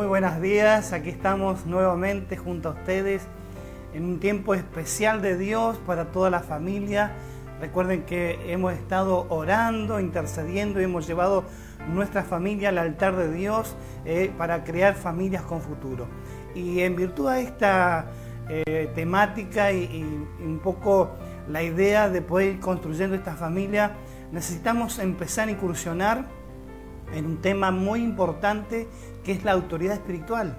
[0.00, 3.20] Muy buenos días, aquí estamos nuevamente junto a ustedes
[3.92, 7.12] en un tiempo especial de Dios para toda la familia.
[7.60, 11.44] Recuerden que hemos estado orando, intercediendo y hemos llevado
[11.86, 13.76] nuestra familia al altar de Dios
[14.06, 16.06] eh, para crear familias con futuro.
[16.54, 18.06] Y en virtud de esta
[18.48, 21.10] eh, temática y, y un poco
[21.46, 23.96] la idea de poder ir construyendo esta familia,
[24.32, 26.24] necesitamos empezar a incursionar
[27.12, 28.88] en un tema muy importante
[29.24, 30.58] que es la autoridad espiritual.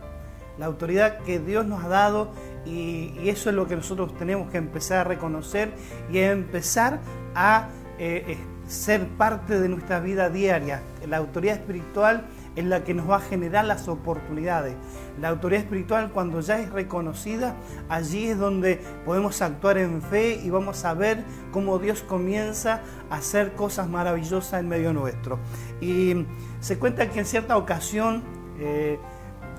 [0.58, 2.32] La autoridad que Dios nos ha dado
[2.66, 5.72] y, eso es lo que nosotros tenemos que empezar a reconocer
[6.12, 7.00] y empezar
[7.34, 8.38] a eh,
[8.68, 10.82] ser parte de nuestra vida diaria.
[11.08, 14.76] La autoridad espiritual es la que nos va a generar las oportunidades.
[15.20, 17.56] La autoridad espiritual cuando ya es reconocida,
[17.90, 23.16] allí es donde podemos actuar en fe y vamos a ver cómo Dios comienza a
[23.16, 25.40] hacer cosas maravillosas en medio nuestro.
[25.80, 26.26] Y
[26.60, 28.24] se cuenta que en cierta ocasión
[28.62, 29.00] eh,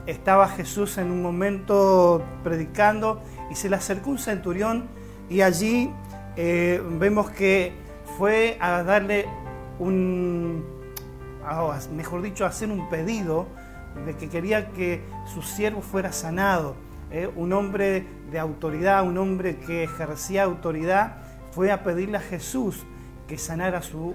[0.06, 3.20] estaba Jesús en un momento predicando
[3.50, 4.88] y se le acercó un centurión
[5.28, 5.90] y allí
[6.36, 7.72] eh, vemos que
[8.16, 9.26] fue a darle
[9.78, 10.64] un,
[11.94, 13.46] mejor dicho, a hacer un pedido
[14.06, 16.76] de que quería que su siervo fuera sanado.
[17.10, 21.16] Eh, un hombre de autoridad, un hombre que ejercía autoridad,
[21.50, 22.86] fue a pedirle a Jesús
[23.28, 24.14] que sanara a su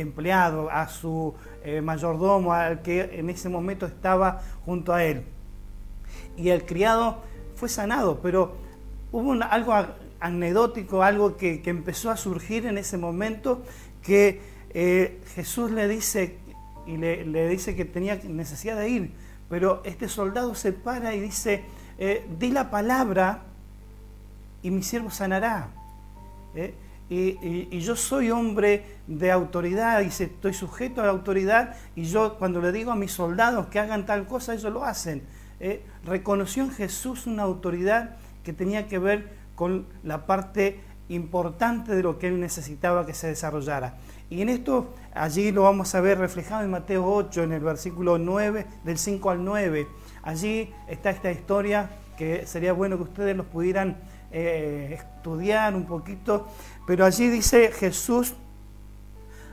[0.00, 5.24] empleado, a su eh, mayordomo, al que en ese momento estaba junto a él.
[6.36, 7.18] Y el criado
[7.56, 8.56] fue sanado, pero
[9.10, 9.74] hubo algo
[10.20, 13.62] anecdótico, algo que, empezó a surgir en ese momento,
[14.02, 16.38] que eh, Jesús le dice
[16.86, 19.12] y le, dice que tenía necesidad de ir,
[19.48, 21.64] pero este soldado se para y dice,
[21.98, 23.42] eh, di la palabra
[24.62, 25.68] y mi siervo sanará.
[26.54, 26.74] ¿Eh?
[27.08, 32.60] Y, yo soy hombre de autoridad y estoy sujeto a la autoridad y yo cuando
[32.60, 35.22] le digo a mis soldados que hagan tal cosa, ellos lo hacen.
[36.04, 42.18] reconoció en Jesús una autoridad que tenía que ver con la parte importante de lo
[42.18, 43.94] que él necesitaba que se desarrollara.
[44.28, 48.18] Y en esto allí lo vamos a ver reflejado en Mateo 8, en el versículo
[48.18, 49.86] 9, del 5 al 9.
[50.22, 53.98] Allí está esta historia que sería bueno que ustedes los pudieran
[54.32, 56.48] eh, estudiar un poquito,
[56.86, 58.34] pero allí dice Jesús,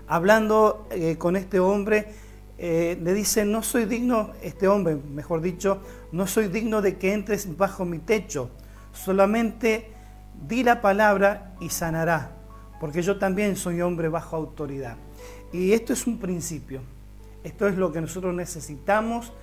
[0.07, 2.13] hablando eh, con este hombre,
[2.59, 7.13] eh, le dice, no soy digno, este hombre, mejor dicho, no soy digno de que
[7.13, 8.51] entres bajo mi techo,
[8.93, 9.91] solamente
[10.47, 12.31] di la palabra y sanará,
[12.79, 14.97] porque yo también soy hombre bajo autoridad.
[15.51, 16.81] Y esto es un principio,
[17.43, 19.33] esto es lo que nosotros necesitamos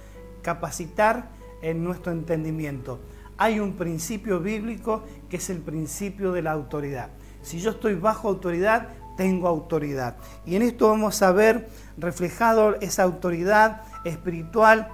[0.43, 1.29] capacitar
[1.63, 3.01] en nuestro entendimiento.
[3.37, 7.11] Hay un principio bíblico que es el principio de la autoridad.
[7.43, 10.17] Si yo estoy bajo autoridad, tengo autoridad.
[10.47, 11.69] Y en esto vamos a ver
[11.99, 14.89] reflejado esa autoridad espiritual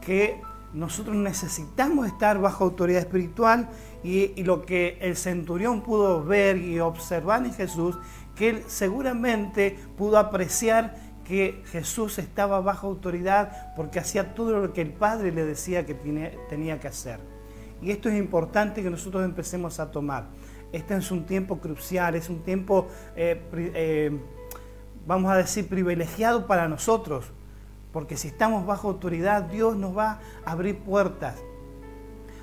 [0.00, 0.40] que
[0.72, 3.68] nosotros necesitamos estar bajo autoridad espiritual
[4.04, 7.98] y, lo que el centurión pudo ver y observar en Jesús,
[8.36, 14.80] que él seguramente pudo apreciar que Jesús estaba bajo autoridad porque hacía todo lo que
[14.80, 15.94] el Padre le decía que
[16.48, 17.20] tenía que hacer.
[17.82, 20.28] Y esto es importante que nosotros empecemos a tomar.
[20.72, 22.86] Este es un tiempo crucial, es un tiempo,
[23.16, 24.18] eh, eh,
[25.06, 27.26] vamos a decir, privilegiado para nosotros,
[27.92, 31.36] porque si estamos bajo autoridad, Dios nos va a abrir puertas.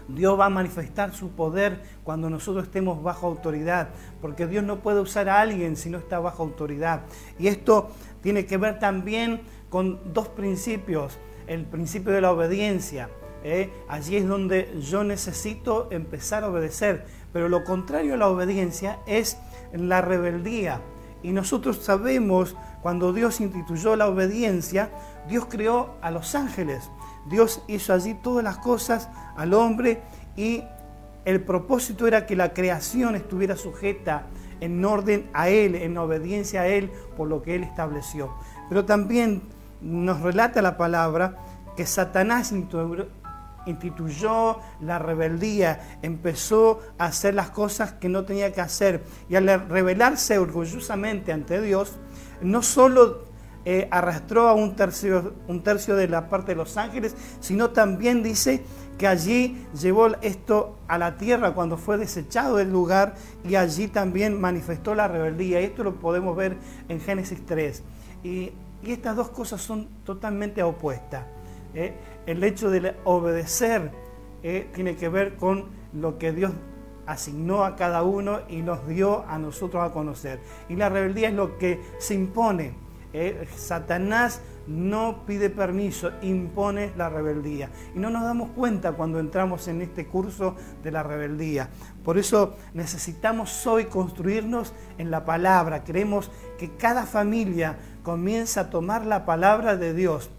[0.10, 3.90] Dios va a manifestar su poder cuando nosotros estemos bajo autoridad,
[4.22, 7.02] porque Dios no puede usar a alguien si no está bajo autoridad.
[7.40, 7.90] Y esto
[8.22, 11.18] tiene que ver también con dos principios.
[11.48, 13.10] El principio de la obediencia.
[13.44, 13.70] ¿eh?
[13.88, 17.06] Allí es donde yo necesito empezar a obedecer.
[17.38, 19.38] Pero lo contrario a la obediencia es
[19.72, 20.82] la rebeldía.
[21.22, 24.90] Y nosotros sabemos, cuando Dios instituyó la obediencia,
[25.30, 26.90] Dios creó a los ángeles.
[27.30, 30.02] Dios hizo allí todas las cosas al hombre
[30.36, 30.64] y
[31.26, 34.24] el propósito era que la creación estuviera sujeta
[34.60, 38.34] en orden a Él, en obediencia a Él, por lo que Él estableció.
[38.68, 39.44] Pero también
[39.80, 41.38] nos relata la palabra
[41.76, 42.52] que Satanás
[43.68, 49.68] instituyó la rebeldía, empezó a hacer las cosas que no tenía que hacer y al
[49.70, 51.98] rebelarse orgullosamente ante Dios,
[52.42, 53.28] no solo
[53.70, 58.24] eh, arrastró a un tercio, un tercio de la parte de los ángeles, sino también
[58.24, 58.64] dice
[58.98, 64.40] que allí llevó esto a la tierra cuando fue desechado del lugar y allí también
[64.40, 65.60] manifestó la rebeldía.
[65.60, 66.56] Esto lo podemos ver
[66.88, 67.84] en Génesis 3.
[68.24, 68.54] Y,
[68.86, 71.26] estas dos cosas son totalmente opuestas.
[71.74, 71.94] ¿eh?
[72.28, 73.92] El hecho de obedecer
[74.44, 76.52] eh, tiene que ver con lo que Dios
[77.08, 80.40] asignó a cada uno y nos dio a nosotros a conocer.
[80.70, 87.10] Y la rebeldía es lo que se impone eh, Satanás no pide permiso, impone la
[87.10, 87.70] rebeldía.
[87.96, 91.70] Y no nos damos cuenta cuando entramos en este curso de la rebeldía.
[92.04, 95.86] Por eso necesitamos hoy construirnos en la palabra.
[95.86, 100.30] Queremos que cada familia comience a tomar la palabra de Dios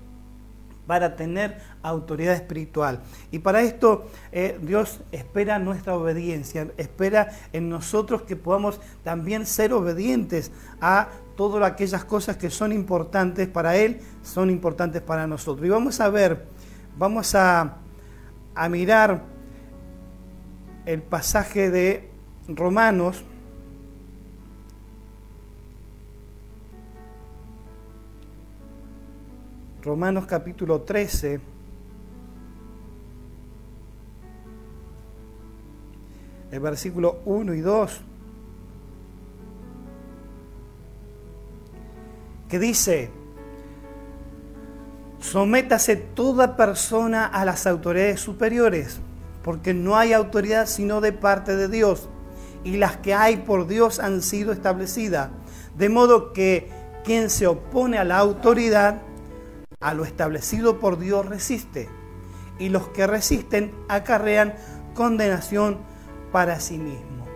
[0.88, 3.00] para tener autoridad espiritual.
[3.30, 9.74] Y para esto eh, Dios espera nuestra obediencia, espera en nosotros que podamos también ser
[9.74, 10.50] obedientes
[10.80, 15.66] a todas aquellas cosas que son importantes para Él, son importantes para nosotros.
[15.66, 16.46] Y vamos a ver,
[16.96, 17.76] vamos a,
[18.54, 19.24] a mirar
[20.86, 22.08] el pasaje de
[22.48, 23.24] Romanos
[29.88, 31.40] Romanos capítulo 13.
[36.50, 38.00] El versículo 1 y 2.
[42.50, 43.10] Que dice,
[45.20, 49.00] sométase toda persona a las autoridades superiores,
[49.42, 52.10] porque no hay autoridad sino de parte de Dios,
[52.62, 55.30] y las que hay por Dios han sido establecidas.
[55.78, 56.68] De modo que
[57.04, 59.07] quien se opone a la autoridad
[59.80, 61.88] a lo establecido por Dios resiste,
[62.58, 64.54] y los que resisten acarrean
[64.94, 65.78] condenación
[66.32, 67.26] para sí mismo.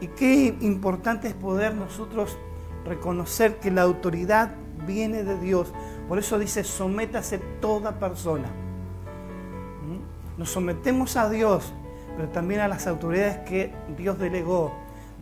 [0.00, 2.38] Y qué importante es poder nosotros
[2.84, 4.54] reconocer que la autoridad
[4.86, 5.72] viene de Dios.
[6.08, 8.48] Por eso dice, sométase toda persona.
[8.48, 10.38] ¿Mm?
[10.38, 11.72] Nos sometemos a Dios,
[12.16, 14.74] pero también a las autoridades que Dios delegó.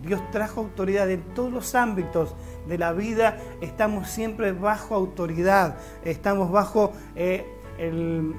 [0.03, 2.35] Dios trajo autoridad en todos los ámbitos
[2.67, 3.37] de la vida.
[3.61, 5.77] Estamos siempre bajo autoridad.
[6.05, 7.47] Estamos bajo eh,
[7.79, 8.35] el,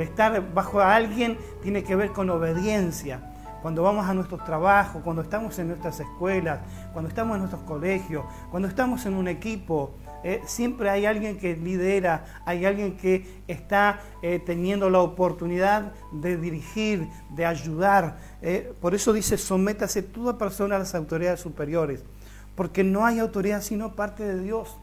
[0.00, 3.30] estar bajo a alguien tiene que ver con obediencia
[3.60, 6.60] cuando vamos a nuestros trabajos, cuando estamos en nuestras escuelas,
[6.92, 9.94] cuando estamos en nuestros colegios, cuando estamos en un equipo,
[10.24, 16.38] eh, siempre hay alguien que lidera, hay alguien que está eh, teniendo la oportunidad de
[16.38, 18.16] dirigir, de ayudar.
[18.40, 22.04] Eh, por eso dice, sométase toda persona a las autoridades superiores,
[22.56, 24.78] porque no hay autoridad sino parte de Dios.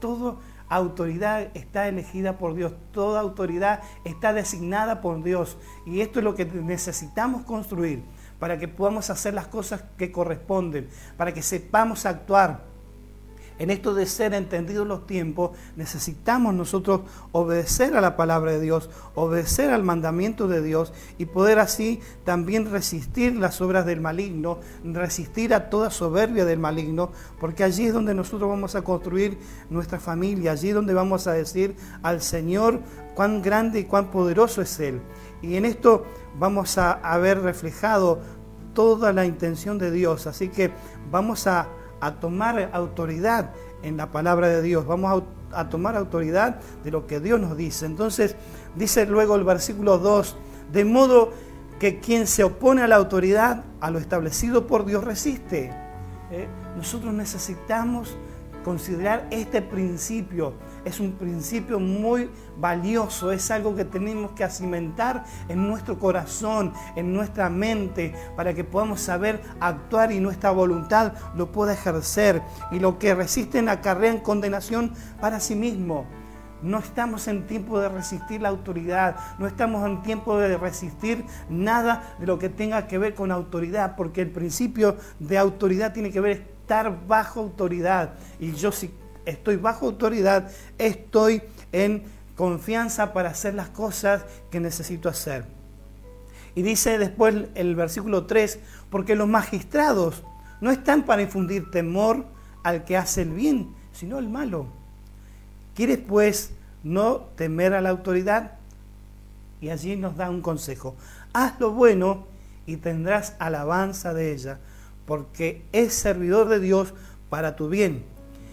[0.00, 0.36] Toda
[0.70, 5.58] autoridad está elegida por Dios, toda autoridad está designada por Dios.
[5.84, 8.04] Y esto es lo que necesitamos construir
[8.38, 10.88] para que podamos hacer las cosas que corresponden,
[11.18, 12.67] para que sepamos actuar
[13.58, 17.02] en esto de ser entendidos los tiempos, necesitamos nosotros
[17.32, 22.70] obedecer a la palabra de Dios, obedecer al mandamiento de Dios y poder así también
[22.70, 27.10] resistir las obras del maligno, resistir a toda soberbia del maligno,
[27.40, 29.38] porque allí es donde nosotros vamos a construir
[29.70, 32.80] nuestra familia, allí es donde vamos a decir al Señor
[33.14, 35.00] cuán grande y cuán poderoso es Él.
[35.42, 36.04] Y en esto
[36.38, 38.20] vamos a, ver reflejado
[38.74, 40.26] toda la intención de Dios.
[40.26, 40.70] Así que
[41.10, 41.68] vamos a
[42.00, 43.52] a tomar autoridad
[43.82, 45.22] en la palabra de Dios, vamos
[45.52, 47.86] a, tomar autoridad de lo que Dios nos dice.
[47.86, 48.36] Entonces
[48.74, 50.36] dice luego el versículo 2,
[50.72, 51.32] de modo
[51.78, 55.72] que quien se opone a la autoridad, a lo establecido por Dios, resiste.
[56.30, 56.46] ¿Eh?
[56.76, 58.16] Nosotros necesitamos
[58.64, 60.54] considerar este principio
[60.84, 67.12] es un principio muy valioso, es algo que tenemos que cimentar en nuestro corazón, en
[67.12, 72.42] nuestra mente, para que podamos saber actuar y nuestra voluntad lo pueda ejercer.
[72.70, 76.06] Y lo que resisten acarrean condenación para sí mismo.
[76.60, 82.16] No estamos en tiempo de resistir la autoridad, no estamos en tiempo de resistir nada
[82.18, 86.20] de lo que tenga que ver con autoridad, porque el principio de autoridad tiene que
[86.20, 88.14] ver estar bajo autoridad.
[88.38, 88.90] Y yo si
[89.24, 92.02] estoy bajo autoridad, estoy en
[92.38, 95.44] confianza para hacer las cosas que necesito hacer.
[96.54, 100.22] Y dice después el versículo 3, porque los magistrados
[100.60, 102.26] no están para infundir temor
[102.62, 104.66] al que hace el bien, sino el malo.
[105.74, 106.52] ¿Quieres pues
[106.84, 108.52] no temer a la autoridad?
[109.60, 110.94] Y allí nos da un consejo.
[111.32, 112.28] Haz lo bueno
[112.66, 114.60] y tendrás alabanza de ella,
[115.06, 116.94] porque es servidor de Dios
[117.30, 118.04] para tu bien.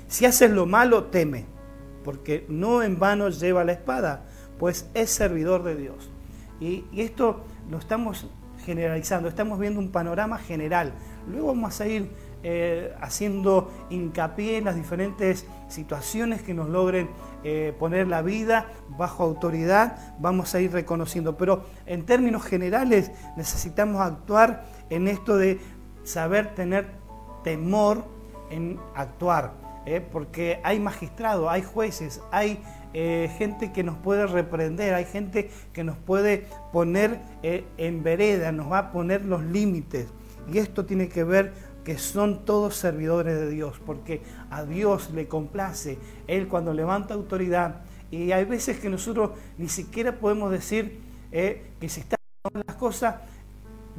[0.07, 1.45] Si haces lo malo, teme,
[2.05, 4.25] porque no en vano lleva la espada,
[4.59, 6.12] pues es servidor de Dios.
[6.62, 8.27] Y, esto lo estamos
[8.63, 10.93] generalizando, estamos viendo un panorama general.
[11.27, 12.09] Luego vamos a ir
[12.43, 17.09] eh, haciendo hincapié en las diferentes situaciones que nos logren
[17.43, 21.38] eh, poner la vida bajo autoridad, vamos a ir reconociendo.
[21.38, 25.59] Pero en términos generales necesitamos actuar en esto de
[26.03, 26.88] saber tener
[27.43, 28.05] temor
[28.51, 29.64] en actuar.
[29.85, 30.01] ¿Eh?
[30.01, 32.59] porque hay magistrados, hay jueces, hay
[32.93, 38.51] eh, gente que nos puede reprender, hay gente que nos puede poner eh, en vereda,
[38.51, 40.07] nos va a poner los límites.
[40.51, 45.27] Y esto tiene que ver que son todos servidores de Dios, porque a Dios le
[45.27, 45.97] complace.
[46.27, 51.01] Él cuando levanta autoridad Y hay veces que nosotros ni siquiera podemos decir
[51.31, 53.15] que se están haciendo las cosas,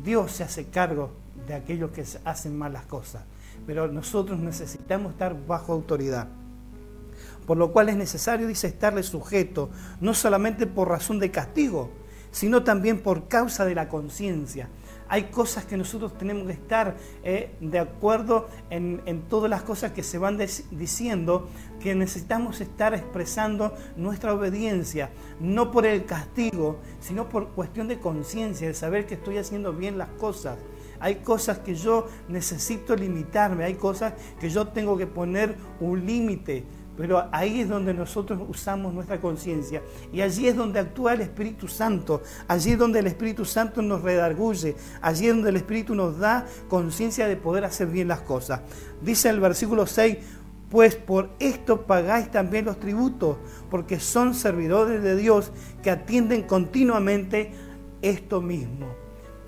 [0.02, 1.10] Dios se hace cargo
[1.46, 3.24] de aquellos que hacen malas cosas.
[3.66, 6.28] Pero nosotros necesitamos estar bajo autoridad.
[7.46, 9.70] Por lo cual es necesario, dice, estarle sujeto,
[10.00, 11.90] no solamente por razón de castigo,
[12.30, 14.68] sino también por causa de la conciencia
[15.08, 20.02] hay cosas que nosotros tenemos que estar eh, de acuerdo en, todas las cosas que
[20.02, 20.38] se van
[20.70, 21.48] diciendo,
[21.80, 28.66] que necesitamos estar expresando nuestra obediencia, no por el castigo, sino por cuestión de conciencia,
[28.66, 30.58] de saber que estoy haciendo bien las cosas.
[31.00, 36.64] Hay cosas que yo necesito limitarme, hay cosas que yo tengo que poner un límite.
[36.96, 39.82] Pero ahí es donde nosotros usamos nuestra conciencia.
[40.12, 42.22] Y allí es donde actúa el Espíritu Santo.
[42.48, 44.76] Allí es donde el Espíritu Santo nos redarguye.
[45.02, 48.62] Allí es donde el Espíritu nos da conciencia de poder hacer bien las cosas.
[49.02, 50.16] Dice el versículo 6,
[50.70, 53.36] pues por esto pagáis también los tributos,
[53.70, 57.52] porque son servidores de Dios que atienden continuamente
[58.02, 59.05] esto mismo.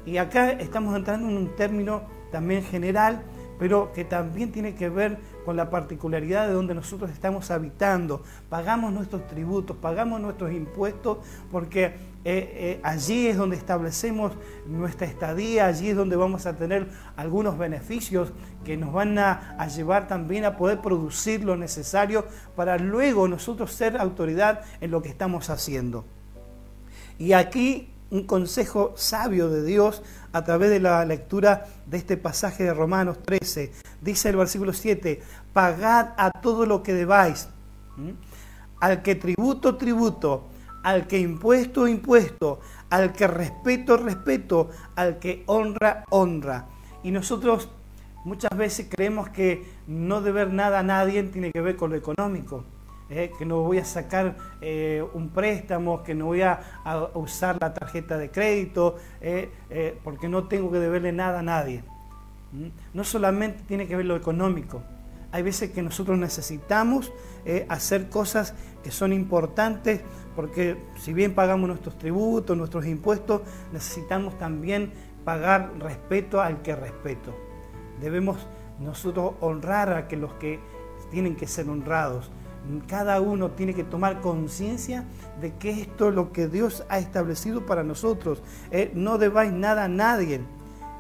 [0.09, 2.01] Y acá estamos entrando en un término
[2.33, 3.23] también general,
[3.59, 8.23] pero que también tiene que ver con la particularidad de donde nosotros estamos habitando.
[8.49, 11.19] Pagamos nuestros tributos, pagamos nuestros impuestos,
[11.53, 11.93] porque eh,
[12.25, 14.33] eh, allí es donde establecemos
[14.67, 18.33] nuestra estadía, allí es donde vamos a tener algunos beneficios
[18.65, 22.25] que nos van a, a llevar también a poder producir lo necesario
[22.57, 26.07] para luego nosotros ser autoridad en lo que estamos haciendo.
[27.19, 32.65] Y aquí un consejo sabio de Dios a través de la lectura de este pasaje
[32.65, 33.73] de Romanos 13.
[34.01, 35.21] Dice el versículo 7,
[35.53, 37.49] pagad a todo lo que debáis,
[38.81, 40.49] al que tributo, tributo,
[40.83, 42.61] al que impuesto, impuesto,
[42.91, 46.67] al que respeto, respeto, al que honra, honra.
[47.03, 47.69] Y nosotros
[48.25, 52.65] muchas veces creemos que no deber nada a nadie tiene que ver con lo económico.
[53.11, 53.33] ¿Eh?
[53.39, 56.61] que no voy a sacar eh, un préstamo, que no voy a,
[57.15, 59.51] usar la tarjeta de crédito, ¿eh?
[60.05, 61.83] porque no tengo que deberle nada a nadie.
[62.95, 64.83] No solamente tiene que ver lo económico,
[65.31, 67.13] hay veces que nosotros necesitamos
[67.69, 70.01] hacer cosas que son importantes,
[70.35, 74.93] porque si bien pagamos nuestros tributos, nuestros impuestos, necesitamos también
[75.27, 77.35] pagar respeto al que respeto.
[78.01, 78.39] Debemos
[78.81, 80.61] nosotros honrar a que los que
[81.11, 82.31] tienen que ser honrados
[82.87, 85.05] cada uno tiene que tomar conciencia
[85.41, 88.43] de que esto es lo que Dios ha establecido para nosotros.
[88.71, 90.41] Eh, no debáis nada a nadie,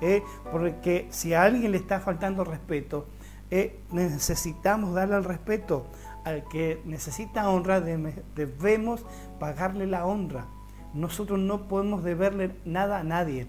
[0.01, 3.07] eh, porque si a alguien le está faltando respeto,
[3.51, 5.87] eh, necesitamos darle el respeto.
[6.25, 9.05] Al que necesita honra, debemos
[9.39, 10.47] pagarle la honra.
[10.93, 13.47] Nosotros no podemos deberle nada a nadie.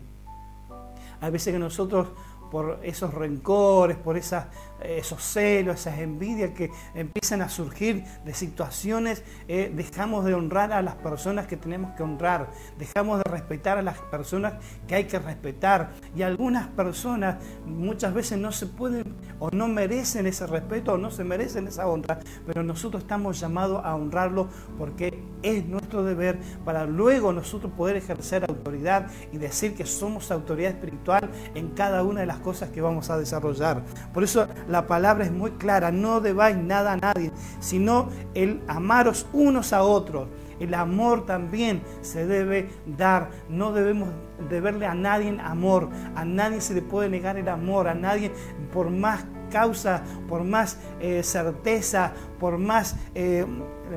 [1.20, 2.08] A veces que nosotros
[2.50, 4.46] por esos rencores, por esas,
[4.82, 10.82] esos celos, esas envidias que empiezan a surgir de situaciones, eh, dejamos de honrar a
[10.82, 14.54] las personas que tenemos que honrar, dejamos de respetar a las personas
[14.88, 15.92] que hay que respetar.
[16.16, 21.12] Y algunas personas muchas veces no se pueden o no merecen ese respeto o no
[21.12, 26.86] se merecen esa honra, pero nosotros estamos llamados a honrarlo porque es nuestro deber para
[26.86, 32.26] luego nosotros poder ejercer autoridad y decir que somos autoridad espiritual en cada una de
[32.26, 33.84] las cosas que vamos a desarrollar.
[34.14, 39.28] Por eso la palabra es muy clara, no debáis nada a nadie, sino el amaros
[39.34, 40.28] unos a otros.
[40.60, 44.10] El amor también se debe dar, no debemos
[44.50, 48.32] deberle a nadie amor, a nadie se le puede negar el amor, a nadie
[48.72, 53.46] por más causa, por más eh, certeza, por más eh,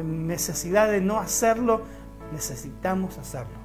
[0.04, 1.82] necesidad de no hacerlo,
[2.32, 3.60] necesitamos hacerlo.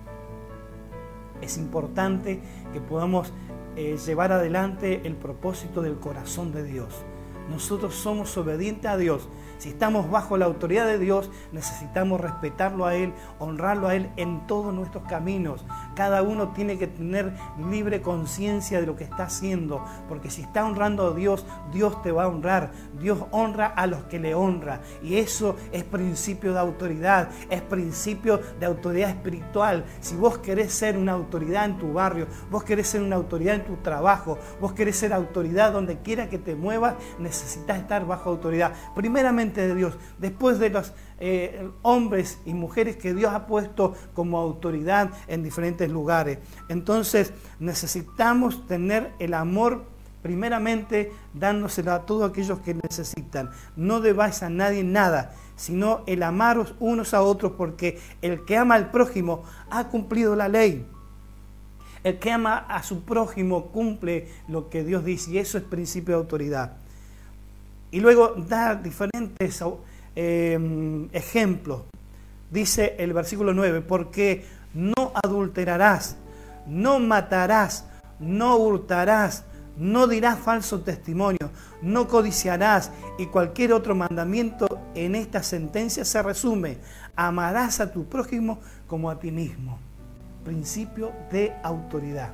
[1.40, 2.42] Es importante
[2.74, 3.32] que podamos
[3.78, 7.06] eh, llevar adelante el propósito del corazón de Dios.
[7.50, 12.96] Nosotros somos obedientes a Dios si estamos bajo la autoridad de Dios, necesitamos respetarlo a
[12.96, 15.66] Él, honrarlo a Él en todos nuestros caminos.
[15.96, 17.34] Cada uno tiene que tener
[17.70, 22.12] libre conciencia de lo que está haciendo, porque si está honrando a Dios, Dios te
[22.12, 22.72] va a honrar.
[23.00, 24.82] Dios honra a los que le honra.
[25.02, 29.86] Y eso es principio de autoridad, es principio de autoridad espiritual.
[30.00, 33.66] Si vos querés ser una autoridad en tu barrio, vos querés ser una autoridad en
[33.66, 38.74] tu trabajo, vos querés ser autoridad donde quiera que te muevas, necesitas estar bajo autoridad.
[39.56, 45.12] De Dios, después de los eh, hombres y mujeres que Dios ha puesto como autoridad
[45.28, 46.40] en diferentes lugares.
[46.70, 49.86] Entonces necesitamos tener el amor
[50.22, 53.50] primeramente dándoselo a todos aquellos que necesitan.
[53.76, 58.76] No debáis a nadie nada, sino el amaros unos a otros, porque el que ama
[58.76, 60.86] al prójimo ha cumplido la ley.
[62.04, 66.16] El que ama a su prójimo cumple lo que Dios dice y eso es principio
[66.16, 66.78] de autoridad.
[67.98, 69.64] Y luego dar diferentes
[70.16, 71.82] eh, ejemplos
[72.52, 76.16] dice el versículo 9, porque no adulterarás,
[76.68, 77.88] no matarás,
[78.20, 79.46] no hurtarás,
[79.78, 81.50] no dirás falso testimonio,
[81.82, 86.78] no codiciarás y cualquier otro mandamiento en esta sentencia se resume,
[87.16, 89.80] amarás a tu prójimo como a ti mismo.
[90.46, 92.30] Principio de autoridad.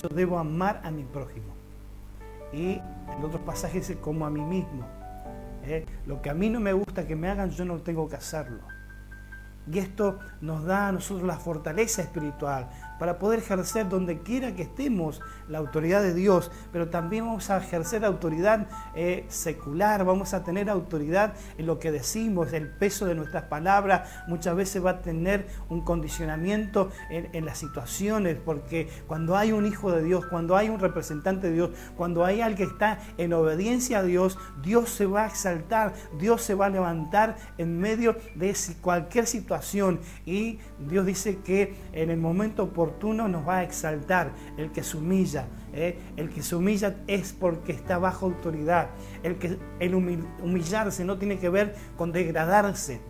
[0.00, 1.52] Yo debo amar a mi prójimo.
[2.52, 2.80] Y
[3.16, 4.86] en otros pasajes dice como a mí mismo.
[5.64, 5.86] ¿Eh?
[6.06, 8.60] Lo que a mí no me gusta que me hagan, yo no tengo que hacerlo.
[9.70, 14.62] Y esto nos da a nosotros la fortaleza espiritual para poder ejercer donde quiera que
[14.62, 20.44] estemos la autoridad de Dios, pero también vamos a ejercer autoridad eh, secular, vamos a
[20.44, 24.08] tener autoridad en lo que decimos, el peso de nuestras palabras.
[24.28, 29.92] Muchas veces va a tener un condicionamiento en, las situaciones, porque cuando hay un hijo
[29.92, 33.98] de Dios, cuando hay un representante de Dios, cuando hay alguien que está en obediencia
[33.98, 38.54] a Dios, Dios se va a exaltar, Dios se va a levantar en medio de
[38.80, 40.00] cualquier situación.
[40.24, 42.83] Y Dios dice que en el momento por
[43.28, 44.32] nos va a exaltar.
[44.56, 45.98] El que se humilla, ¿eh?
[46.16, 48.90] el que se humilla es porque está bajo autoridad.
[49.22, 53.00] El, que, el humillarse no tiene que ver con degradarse.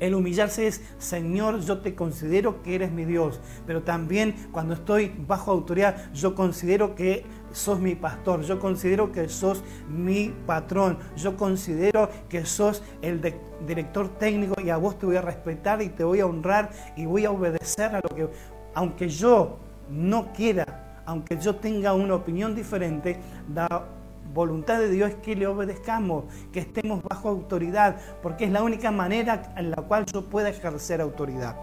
[0.00, 5.12] El humillarse es, Señor, yo te considero que eres mi Dios, pero también cuando estoy
[5.26, 11.36] bajo autoridad, yo considero que sos mi pastor, yo considero que sos mi patrón, yo
[11.36, 13.20] considero que sos el
[13.66, 17.06] director técnico y a vos te voy a respetar y te voy a honrar y
[17.06, 18.28] voy a obedecer a lo que
[18.74, 19.58] aunque yo
[19.90, 23.18] no quiera, aunque yo tenga una opinión diferente,
[23.52, 23.84] la
[24.32, 28.90] voluntad de Dios es que le obedezcamos, que estemos bajo autoridad, porque es la única
[28.90, 31.56] manera en la cual yo pueda ejercer autoridad.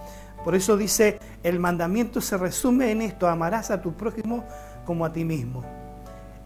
[0.43, 4.43] Por eso dice, el mandamiento se resume en esto, amarás a tu prójimo
[4.85, 5.63] como a ti mismo.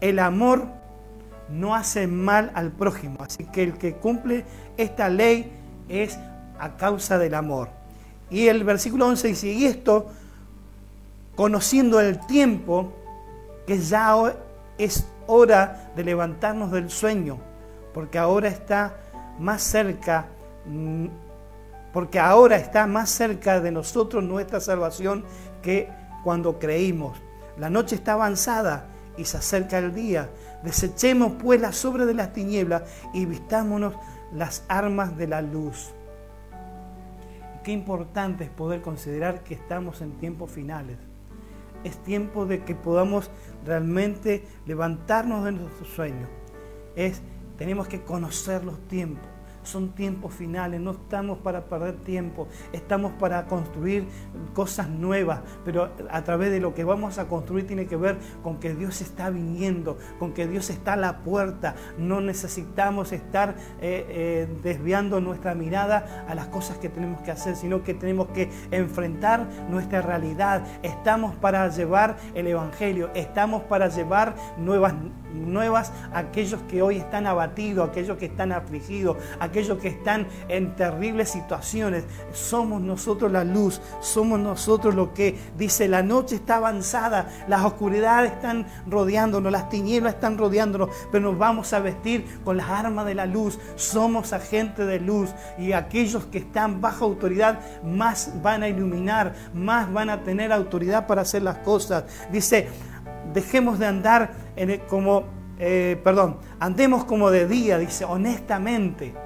[0.00, 0.66] El amor
[1.48, 4.44] no hace mal al prójimo, así que el que cumple
[4.76, 5.52] esta ley
[5.88, 6.18] es
[6.58, 7.68] a causa del amor.
[8.28, 10.10] Y el versículo 11 dice, y esto
[11.36, 12.92] conociendo el tiempo,
[13.66, 14.16] que ya
[14.78, 17.38] es hora de levantarnos del sueño,
[17.92, 18.96] porque ahora está
[19.38, 20.26] más cerca,
[20.64, 21.06] mm,
[21.92, 25.24] porque ahora está más cerca de nosotros nuestra salvación
[25.62, 25.88] que
[26.24, 27.18] cuando creímos.
[27.58, 30.30] La noche está avanzada y se acerca el día.
[30.62, 32.82] Desechemos pues la sobra de las tinieblas
[33.14, 33.94] y vistámonos
[34.32, 35.92] las armas de la luz.
[37.62, 40.98] Qué importante es poder considerar que estamos en tiempos finales
[41.86, 43.30] es tiempo de que podamos
[43.64, 46.28] realmente levantarnos de nuestro sueño.
[46.94, 47.22] Es,
[47.56, 49.35] tenemos que conocer los tiempos
[49.66, 54.06] son tiempos finales, no estamos para perder tiempo, estamos para construir
[54.54, 58.58] cosas nuevas, pero a través de lo que vamos a construir tiene que ver con
[58.58, 64.06] que Dios está viniendo, con que Dios está a la puerta, no necesitamos estar eh,
[64.08, 68.50] eh, desviando nuestra mirada a las cosas que tenemos que hacer, sino que tenemos que
[68.70, 74.94] enfrentar nuestra realidad, estamos para llevar el Evangelio, estamos para llevar nuevas
[75.36, 79.16] nuevas aquellos que hoy están abatidos, aquellos que están afligidos,
[79.56, 82.04] aquellos que están en terribles situaciones.
[82.32, 88.32] Somos nosotros la luz, somos nosotros lo que dice la noche está avanzada, las oscuridades
[88.32, 93.14] están rodeándonos, las tinieblas están rodeándonos, pero nos vamos a vestir con las armas de
[93.14, 93.58] la luz.
[93.76, 99.90] Somos agentes de luz y aquellos que están bajo autoridad más van a iluminar, más
[99.90, 102.04] van a tener autoridad para hacer las cosas.
[102.30, 102.68] Dice,
[103.32, 104.32] dejemos de andar
[104.90, 105.24] como,
[105.58, 109.25] eh, perdón, andemos como de día, dice, honestamente.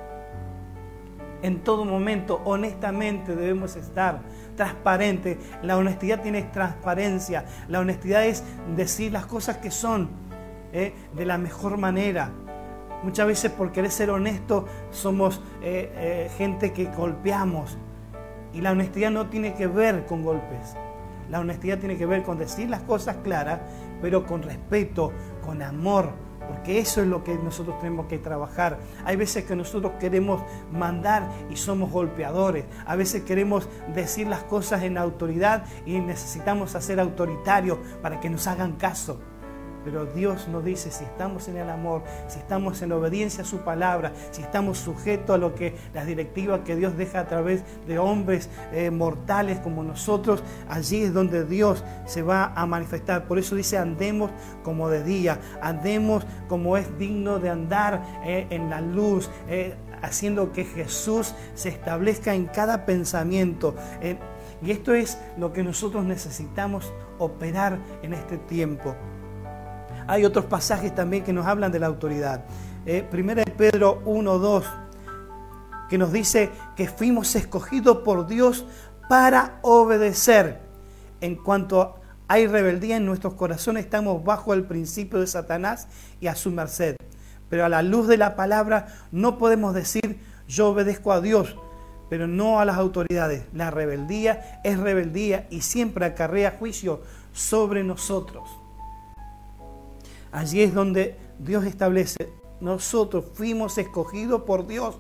[1.43, 4.21] En todo momento, honestamente debemos estar
[4.57, 5.39] transparentes.
[5.63, 7.45] La honestidad tiene transparencia.
[7.69, 8.45] La honestidad es
[8.77, 10.11] decir las cosas que son
[10.73, 12.31] eh, de la mejor manera.
[13.03, 17.79] Muchas veces por querer ser honesto somos eh, gente que golpeamos.
[18.53, 20.77] Y la honestidad no tiene que ver con golpes.
[21.31, 23.61] La honestidad tiene que ver con decir las cosas claras,
[24.03, 25.13] pero con respeto,
[25.45, 26.11] con amor,
[26.51, 28.81] porque eso es lo que nosotros tenemos que trabajar.
[29.05, 32.65] Hay veces que nosotros queremos mandar y somos golpeadores.
[32.87, 38.49] A veces queremos decir las cosas en autoridad y necesitamos hacer autoritarios para que nos
[38.49, 39.21] hagan caso.
[39.85, 43.59] Pero Dios nos dice, si estamos en el amor, si estamos en obediencia a su
[43.59, 47.99] palabra, si estamos sujetos a lo que las directivas que Dios deja a través de
[47.99, 53.27] hombres eh, mortales como nosotros, allí es donde Dios se va a manifestar.
[53.27, 54.31] Por eso dice, andemos
[54.63, 60.53] como de día, andemos como es digno de andar eh, en la luz, eh, haciendo
[60.53, 63.75] que Jesús se establezca en cada pensamiento.
[64.63, 68.95] y esto es lo que nosotros necesitamos operar en este tiempo.
[70.11, 72.45] Hay otros pasajes también que nos hablan de la autoridad.
[72.85, 74.65] Eh, primera de Pedro 1, 2.
[75.89, 78.67] que nos dice que fuimos escogidos por Dios
[79.09, 80.63] para obedecer.
[81.21, 81.95] En cuanto
[82.27, 85.87] hay rebeldía en nuestros corazones, estamos bajo el principio de Satanás
[86.21, 86.97] y a su merced.
[87.49, 90.19] Pero a la luz de la palabra no podemos decir
[90.49, 91.55] yo obedezco a Dios,
[92.09, 93.45] pero no a las autoridades.
[93.53, 97.01] La rebeldía es rebeldía y siempre acarrea juicio
[97.33, 98.60] sobre nosotros.
[100.33, 104.99] Allí es donde Dios establece, nosotros fuimos escogidos por Dios.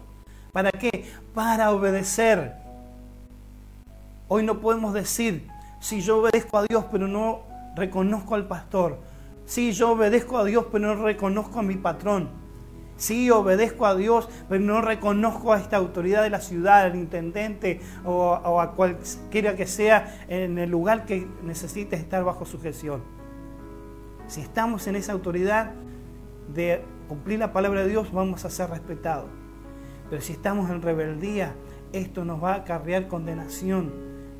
[0.52, 1.04] ¿Para qué?
[1.34, 2.54] Para obedecer.
[4.28, 5.46] Hoy no podemos decir,
[5.80, 7.42] si yo obedezco a Dios pero no
[7.76, 8.98] reconozco al pastor.
[9.46, 12.40] Si yo obedezco a Dios pero no reconozco a mi patrón.
[12.96, 17.80] Sí, obedezco a Dios, pero no reconozco a esta autoridad de la ciudad, al intendente
[18.04, 23.19] o, o, a cualquiera que sea en el lugar que necesites estar bajo sujeción.
[24.30, 25.72] Si estamos en esa autoridad
[26.54, 29.28] de cumplir la palabra de Dios, vamos a ser respetados.
[30.08, 31.56] Pero si estamos en rebeldía,
[31.92, 33.90] esto nos va a acarrear condenación.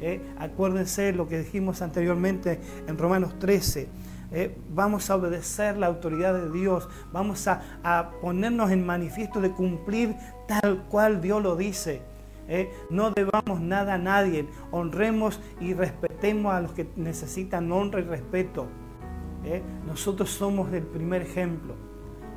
[0.01, 0.21] ¿eh?
[0.39, 3.89] Acuérdense lo que dijimos anteriormente en Romanos 13
[4.31, 10.15] eh, vamos a obedecer la autoridad de Dios, vamos a, ponernos en manifiesto de cumplir
[10.47, 12.03] tal cual Dios lo dice.
[12.47, 12.71] Eh.
[12.91, 18.69] no debamos nada a nadie, honremos y respetemos a los que necesitan honra y respeto.
[19.45, 19.63] Eh.
[19.87, 21.75] nosotros somos el primer ejemplo.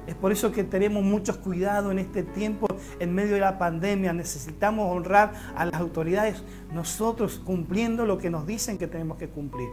[0.08, 2.68] Es por eso que tenemos muchos cuidados en este tiempo,
[3.00, 4.12] en medio de la pandemia.
[4.12, 9.70] Necesitamos honrar a las autoridades, nosotros cumpliendo lo que nos dicen que tenemos que cumplir.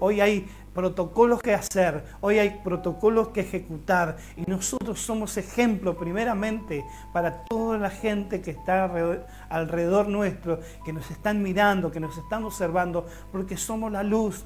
[0.00, 6.84] Hoy hay protocolos que hacer, hoy hay protocolos que ejecutar y nosotros somos ejemplo primeramente
[7.12, 8.84] para toda la gente que está
[9.48, 14.44] alrededor, nuestro, que nos están mirando, que nos están observando, porque somos la luz.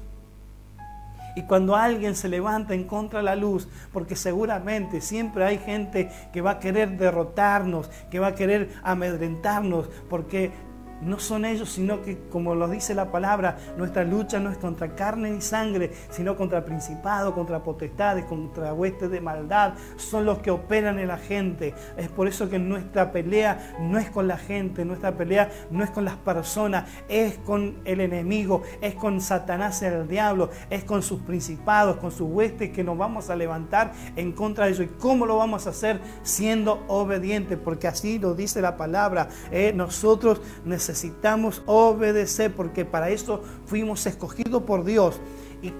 [1.39, 6.09] Y cuando alguien se levanta en contra de la luz, porque seguramente siempre hay gente
[6.33, 10.51] que va a querer derrotarnos, que va a querer amedrentarnos, porque
[11.01, 14.95] no son ellos, sino que, como lo dice la palabra, nuestra lucha no es contra
[14.95, 19.73] carne ni sangre, sino contra principados, contra potestades, contra huestes de maldad.
[19.97, 21.73] Son los que operan en la gente.
[21.97, 25.89] Es por eso que nuestra pelea no es con la gente, nuestra pelea no es
[25.89, 31.21] con las personas, es con el enemigo, es con Satanás el diablo, es con sus
[31.21, 34.85] principados, con sus huestes que nos vamos a levantar en contra de ellos.
[34.85, 35.99] ¿Y cómo lo vamos a hacer?
[36.23, 39.29] Siendo obedientes, porque así lo dice la palabra.
[39.51, 45.19] Eh, nosotros necesitamos necesitamos obedecer porque para eso fuimos escogidos por Dios.
[45.61, 45.71] Y,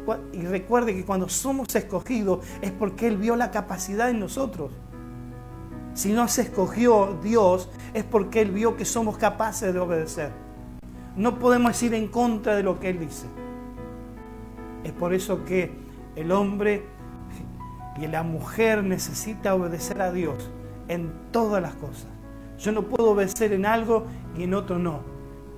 [0.45, 4.71] recuerde que cuando somos escogidos es porque Él vio la capacidad en nosotros.
[5.93, 10.31] Si no se escogió Dios es porque Él vio que somos capaces de obedecer.
[11.15, 13.25] No podemos ir en contra de lo que Él dice.
[14.83, 15.71] Es por eso que
[16.15, 16.85] el hombre
[17.99, 20.49] y la mujer necesita obedecer a Dios
[20.87, 22.18] en todas las cosas.
[22.59, 24.05] Yo no puedo obedecer en algo
[24.37, 24.99] y en otro no.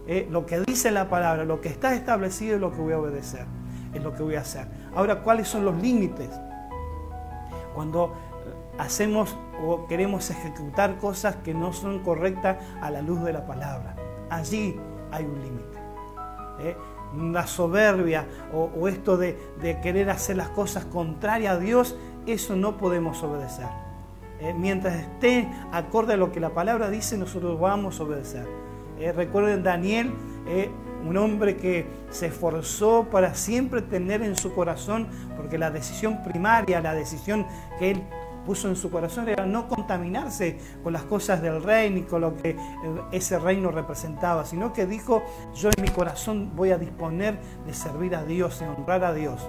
[0.07, 2.99] Eh, lo que dice la palabra, lo que está establecido es lo que voy a
[2.99, 3.45] obedecer,
[3.93, 4.67] es lo que voy a hacer.
[4.95, 6.29] Ahora, ¿cuáles son los límites?
[7.73, 8.13] Cuando
[8.77, 9.35] hacemos
[9.65, 13.95] o queremos ejecutar cosas que no son correctas a la luz de la palabra.
[14.29, 14.79] Allí
[15.11, 15.77] hay un límite.
[16.59, 16.75] ¿eh?
[17.31, 23.21] La soberbia o, esto de querer hacer las cosas contrarias a Dios, eso no podemos
[23.23, 23.90] obedecer.
[24.41, 28.47] Eh, mientras esté acorde a lo que la palabra dice, nosotros vamos a obedecer.
[28.99, 30.11] Eh, recuerden Daniel,
[30.47, 30.69] eh,
[31.07, 36.81] un hombre que se esforzó para siempre tener en su corazón, porque la decisión primaria,
[36.81, 37.45] la decisión
[37.77, 38.03] que él
[38.45, 42.35] puso en su corazón era no contaminarse con las cosas del rey ni con lo
[42.35, 42.57] que
[43.11, 45.23] ese reino representaba, sino que dijo,
[45.53, 49.47] yo en mi corazón voy a disponer de servir a Dios, de honrar a Dios.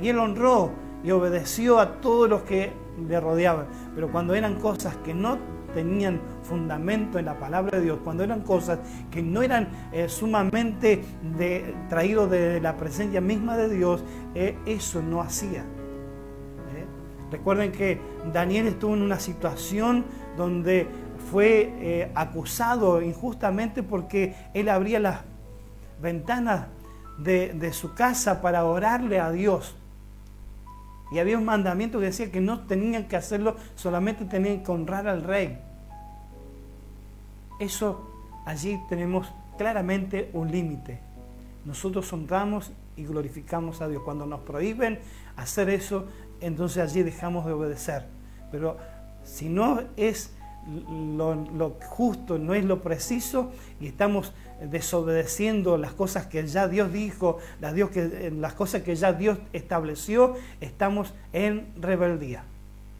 [0.00, 0.70] Y él honró
[1.04, 2.72] y obedeció a todos los que
[3.08, 3.66] le rodeaban.
[3.94, 5.38] Pero cuando eran cosas que no
[5.74, 8.78] tenían fundamento en la palabra de Dios, cuando eran cosas
[9.10, 11.04] que no eran eh, sumamente
[11.36, 14.02] de, traídos de la presencia misma de Dios,
[14.34, 15.60] eh, eso no hacía.
[15.60, 16.86] ¿eh?
[17.30, 18.00] Recuerden que
[18.32, 20.06] Daniel estuvo en una situación
[20.36, 20.88] donde
[21.30, 25.20] fue acusado injustamente porque él abría las
[26.00, 26.68] ventanas
[27.18, 29.76] de, de su casa para orarle a Dios.
[31.10, 35.06] Y había un mandamiento que decía que no tenían que hacerlo, solamente tenían que honrar
[35.06, 35.58] al rey.
[37.60, 38.10] Eso
[38.44, 41.00] allí tenemos claramente un límite.
[41.64, 44.02] Nosotros honramos y glorificamos a Dios.
[44.04, 44.98] Cuando nos prohíben
[45.36, 46.06] hacer eso,
[46.40, 48.06] entonces allí dejamos de obedecer.
[48.50, 48.76] Pero
[49.24, 50.32] si no es
[50.66, 57.38] lo, justo, no es lo preciso y estamos desobedeciendo las cosas que ya Dios dijo,
[57.60, 62.44] las, Dios que, las cosas que ya Dios estableció, estamos en rebeldía.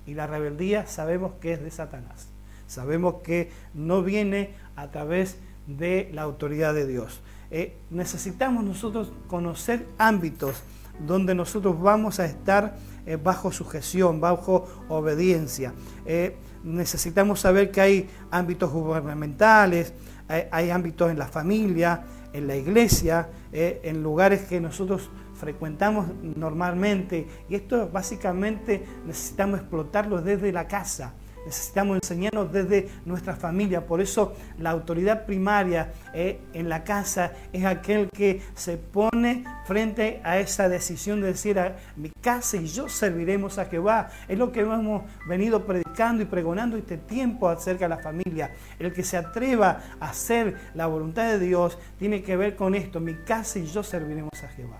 [0.06, 2.28] Y la rebeldía sabemos que es de Satanás.
[2.66, 7.20] Sabemos que no viene a través de la autoridad de Dios.
[7.50, 10.62] Eh, necesitamos nosotros conocer ámbitos
[10.98, 15.72] donde nosotros vamos a estar eh, bajo sujeción, bajo obediencia.
[16.06, 19.92] Eh, necesitamos saber que hay ámbitos gubernamentales,
[20.28, 27.26] hay, ámbitos en la familia, en la iglesia, en lugares que nosotros frecuentamos normalmente.
[27.48, 31.14] Y esto básicamente necesitamos explotarlo desde la casa
[31.46, 33.86] necesitamos enseñarnos desde nuestra familia.
[33.86, 40.20] Por eso la autoridad primaria eh, en la casa es aquel que se pone frente
[40.24, 44.10] a esa decisión de decir a mi casa y yo serviremos a Jehová.
[44.28, 48.50] Es lo que hemos venido predicando y pregonando este tiempo acerca de la familia.
[48.78, 52.98] El que se atreva a hacer la voluntad de Dios tiene que ver con esto.
[52.98, 54.78] Mi casa y yo serviremos a Jehová.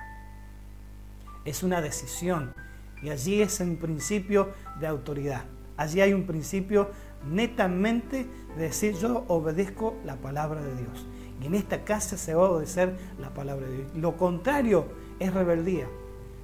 [1.45, 2.53] Es una decisión
[3.03, 5.45] y allí es un principio de autoridad.
[5.77, 6.91] Allí hay un principio
[7.31, 11.07] netamente de decir yo obedezco la palabra de Dios.
[11.43, 13.91] Y en esta casa se va a obedecer la palabra de Dios.
[13.95, 14.87] Lo contrario
[15.19, 15.87] es rebeldía.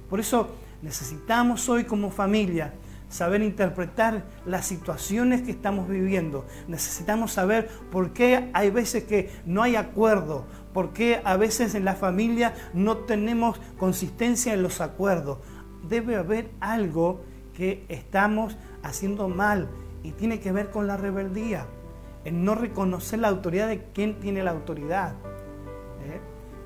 [0.09, 0.49] Por eso
[0.81, 2.73] necesitamos hoy como familia
[3.13, 6.45] saber interpretar las situaciones que estamos viviendo.
[6.67, 11.85] Necesitamos saber por qué hay veces que no hay acuerdo, por qué a veces en
[11.85, 15.37] la familia no tenemos consistencia en los acuerdos.
[15.87, 17.21] Debe haber algo
[17.53, 19.69] que estamos haciendo mal
[20.03, 21.65] y tiene que ver con la rebeldía,
[22.25, 25.13] en no reconocer la autoridad de quien tiene la autoridad.
[26.05, 26.19] ¿eh?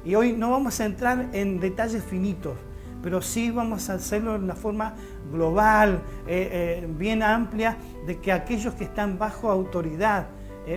[0.03, 2.57] Y hoy no vamos a entrar en detalles finitos,
[3.01, 4.95] pero sí vamos a hacerlo de una forma
[5.31, 10.27] global, eh, eh, bien amplia, de que aquellos que están bajo autoridad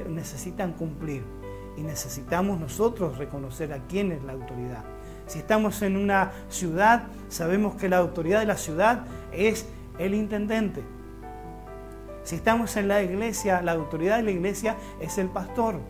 [0.08, 1.24] necesitan cumplir.
[1.76, 4.84] Y necesitamos nosotros reconocer a quién es la autoridad.
[5.26, 9.66] Si estamos en una ciudad, sabemos que la autoridad de la ciudad es
[9.98, 10.84] el intendente.
[12.30, 15.80] Si estamos en la iglesia, la autoridad de la iglesia es el pastor.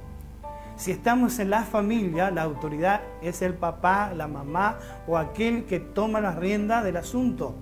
[0.75, 5.81] Si estamos en la familia, la autoridad es el papá, la mamá o aquel que
[5.81, 7.57] toma la rienda del asunto.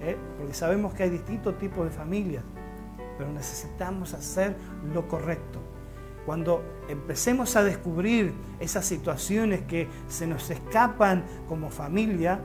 [0.00, 0.16] ¿Eh?
[0.38, 2.44] Porque sabemos que hay distintos tipos de familias,
[3.18, 4.54] pero necesitamos hacer
[4.94, 5.58] lo correcto.
[6.24, 12.38] Cuando empecemos a descubrir esas situaciones que se nos escapan como familia,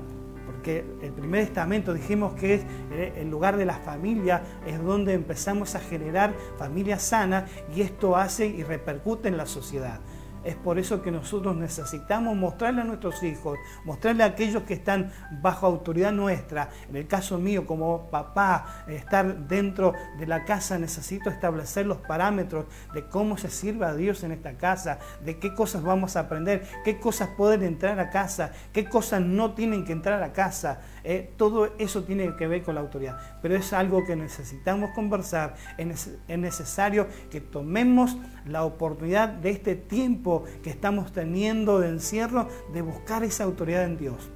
[0.46, 5.14] porque el primer estamento dijimos que es eh, el lugar de la familia, es donde
[5.14, 10.00] empezamos a generar familias sanas y esto hace y repercute en la sociedad.
[10.46, 15.12] Es por eso que nosotros necesitamos mostrarle a nuestros hijos, mostrarle a aquellos que están
[15.42, 16.70] bajo autoridad nuestra.
[16.88, 22.66] En el caso mío, como papá, estar dentro de la casa, necesito establecer los parámetros
[22.94, 26.68] de cómo se sirve a Dios en esta casa, de qué cosas vamos a aprender,
[26.84, 30.82] qué cosas pueden entrar a casa, qué cosas no tienen que entrar a casa.
[31.04, 35.54] Eh, todo eso tiene que ver con la autoridad, pero es algo que necesitamos conversar,
[35.78, 42.82] es, necesario que tomemos la oportunidad de este tiempo que estamos teniendo de encierro de
[42.82, 44.32] buscar esa autoridad en Dios.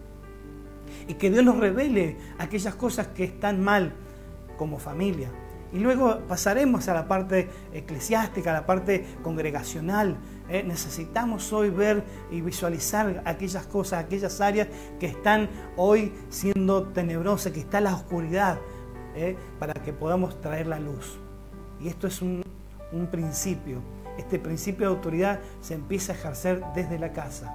[1.08, 3.94] Y que Dios nos revele aquellas cosas que están mal
[4.60, 5.32] como familia.
[5.74, 10.18] Y luego pasaremos a la parte eclesiástica, a la parte congregacional,
[10.50, 10.64] ¿eh?
[10.64, 14.68] necesitamos hoy ver y visualizar aquellas cosas, aquellas áreas
[15.00, 18.60] que están hoy siendo tenebrosas, que está la oscuridad,
[19.20, 19.38] ¿eh?
[19.60, 21.20] para que podamos traer la luz.
[21.80, 22.44] Y esto es un,
[23.12, 23.82] principio.
[24.18, 27.54] Este principio de autoridad se empieza a ejercer desde la casa,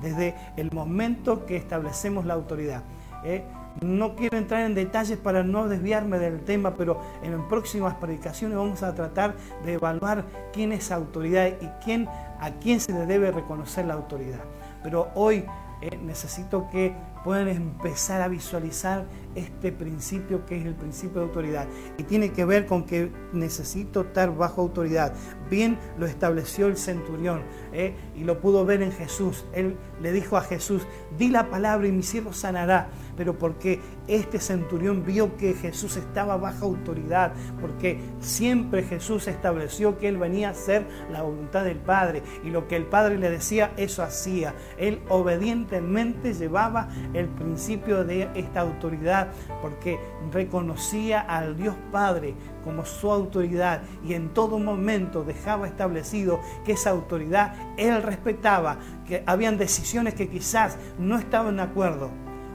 [0.00, 2.82] desde el momento que establecemos la autoridad.
[3.22, 3.44] ¿eh?
[3.80, 8.82] No quiero entrar en detalles para no desviarme del tema, pero en próximas predicaciones vamos
[8.82, 9.34] a tratar
[9.64, 12.08] de evaluar quién es autoridad y quién,
[12.40, 14.40] a quién se le debe reconocer la autoridad.
[14.82, 15.44] Pero hoy
[15.80, 21.66] eh, necesito que puedan empezar a visualizar este principio que es el principio de autoridad.
[21.98, 25.14] Y tiene que ver con que necesito estar bajo autoridad.
[25.50, 29.44] Bien lo estableció el centurión eh, y lo pudo ver en Jesús.
[29.54, 30.82] Él le dijo a Jesús,
[31.18, 36.36] di la palabra y mi siervo sanará pero porque este centurión vio que Jesús estaba
[36.36, 42.22] bajo autoridad, porque siempre Jesús estableció que él venía a hacer la voluntad del Padre
[42.44, 44.54] y lo que el Padre le decía, eso hacía.
[44.78, 49.28] Él obedientemente llevaba el principio de esta autoridad
[49.60, 49.98] porque
[50.32, 56.90] reconocía al Dios Padre como su autoridad y en todo momento dejaba establecido que esa
[56.90, 62.10] autoridad él respetaba, que habían decisiones que quizás no estaban de acuerdo,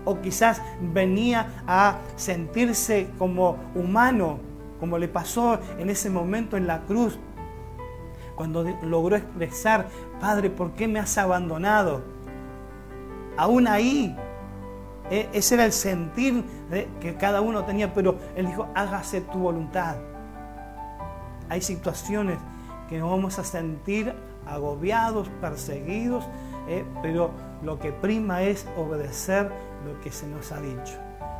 [0.05, 4.39] o quizás venía a sentirse como humano,
[4.79, 7.19] como le pasó en ese momento en la cruz,
[8.35, 9.87] cuando logró expresar,
[10.21, 12.03] Padre, ¿por qué me has abandonado?
[13.35, 14.15] Aún ahí,
[15.09, 16.43] e, ese era el sentir
[16.99, 19.95] que cada uno tenía, pero él dijo, hágase tu voluntad.
[21.49, 22.37] Hay situaciones
[22.89, 24.13] que nos vamos a sentir
[24.45, 26.25] agobiados, perseguidos,
[26.67, 26.85] ¿eh?
[27.01, 27.31] pero
[27.63, 29.51] lo que prima es obedecer
[29.85, 30.93] lo que se nos ha dicho.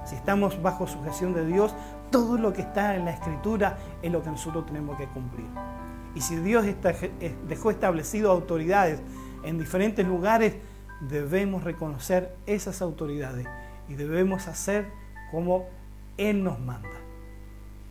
[0.05, 1.75] Si estamos bajo sujeción de Dios,
[2.11, 5.47] todo lo que está en la escritura es lo que nosotros tenemos que cumplir.
[6.15, 9.01] Y si Dios eh, dejó establecido autoridades
[9.43, 10.55] en diferentes lugares,
[11.01, 13.47] debemos reconocer esas autoridades
[13.89, 14.87] y debemos hacer
[15.31, 15.67] como
[16.17, 16.89] Él nos manda.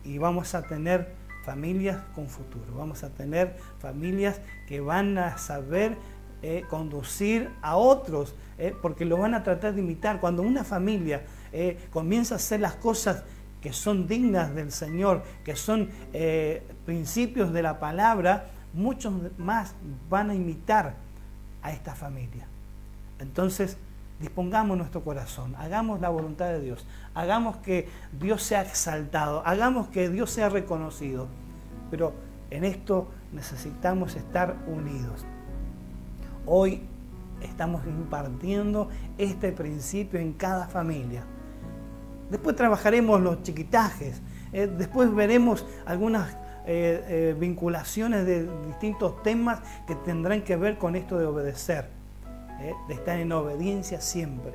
[0.03, 5.97] Y vamos a tener familias con futuro, vamos a tener familias que van a saber
[6.41, 10.19] eh, conducir a otros, eh, porque lo van a tratar de imitar.
[10.19, 11.23] Cuando una familia
[11.91, 13.23] comienza a hacer las cosas
[13.61, 19.75] que son dignas del Señor, que son eh, principios de la palabra, muchos más
[20.09, 20.95] van a imitar
[21.61, 22.47] a esta familia.
[23.19, 23.77] Entonces,
[24.19, 27.87] dispongamos nuestro corazón, hagamos la voluntad de Dios, hagamos que
[28.19, 31.27] Dios sea exaltado, hagamos que Dios sea reconocido.
[31.91, 32.13] Pero
[32.49, 35.25] en esto necesitamos estar unidos.
[36.45, 36.81] Hoy
[37.41, 41.23] estamos impartiendo este principio en cada familia.
[42.29, 44.21] Después trabajaremos los chiquitajes.
[44.51, 46.33] Eh, después veremos algunas
[46.65, 51.89] eh, eh, vinculaciones de distintos temas que tendrán que ver con esto de obedecer,
[52.59, 54.53] de estar en obediencia siempre.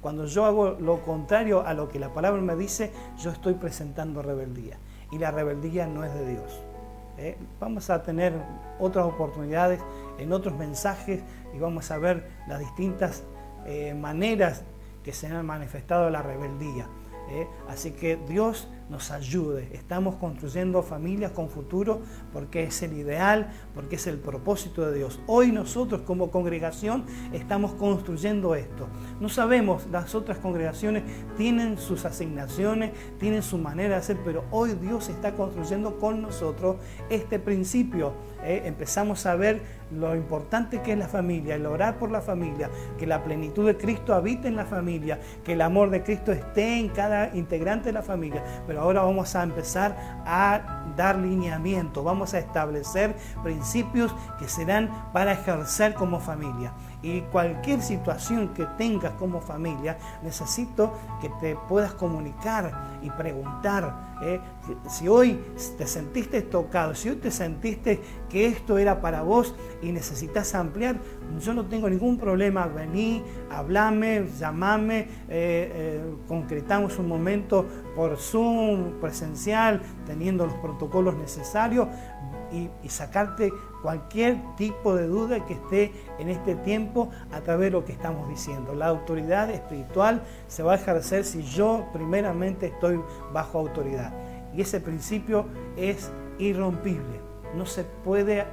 [0.00, 4.22] Cuando yo hago lo contrario a lo que la palabra me dice, yo estoy presentando
[4.22, 4.78] rebeldía.
[5.10, 6.60] Y la rebeldía no es de Dios.
[7.58, 8.32] Vamos a tener
[8.78, 9.80] otras oportunidades
[10.18, 11.20] en otros mensajes
[11.54, 13.24] y vamos a ver las distintas
[13.96, 14.62] maneras
[15.02, 16.86] que se han manifestado la rebeldía.
[17.30, 17.46] ¿eh?
[17.68, 19.68] Así que Dios nos ayude.
[19.72, 22.00] Estamos construyendo familias con futuro
[22.32, 25.20] porque es el ideal, porque es el propósito de Dios.
[25.26, 28.88] Hoy nosotros como congregación estamos construyendo esto.
[29.20, 31.04] No sabemos, las otras congregaciones
[31.36, 36.76] tienen sus asignaciones, tienen su manera de hacer, pero hoy Dios está construyendo con nosotros
[37.10, 38.12] este principio.
[38.42, 38.62] ¿Eh?
[38.64, 43.06] Empezamos a ver lo importante que es la familia, el orar por la familia, que
[43.06, 46.88] la plenitud de Cristo habite en la familia, que el amor de Cristo esté en
[46.88, 48.42] cada integrante de la familia.
[48.66, 49.96] Pero ahora vamos a empezar
[50.26, 56.72] a dar lineamiento, vamos a establecer principios que serán para ejercer como familia.
[57.00, 64.16] Y cualquier situación que tengas como familia, necesito que te puedas comunicar y preguntar.
[64.20, 64.40] ¿eh?
[64.88, 65.40] Si hoy
[65.76, 70.96] te sentiste tocado, si hoy te sentiste que esto era para vos y necesitas ampliar,
[71.40, 72.66] yo no tengo ningún problema.
[72.66, 81.86] Vení, hablame, llamame, eh, eh, concretamos un momento por Zoom, presencial, teniendo los protocolos necesarios
[82.52, 87.84] y, sacarte cualquier tipo de duda que esté en este tiempo a través de lo
[87.84, 88.74] que estamos diciendo.
[88.74, 93.00] La autoridad espiritual se va a ejercer si yo primeramente estoy
[93.32, 94.12] bajo autoridad.
[94.54, 97.20] Y ese principio es irrompible.
[97.54, 98.44] No se puede